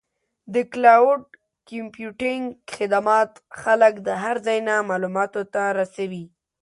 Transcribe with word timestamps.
د 0.53 0.55
کلاؤډ 0.71 1.21
کمپیوټینګ 1.69 2.43
خدمات 2.75 3.31
خلک 3.61 3.93
د 4.07 4.09
هر 4.23 4.35
ځای 4.45 4.59
نه 4.67 4.75
معلوماتو 4.89 5.41
ته 5.53 5.63
رسوي. 5.79 6.25